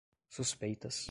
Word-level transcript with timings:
suspeitas 0.29 0.95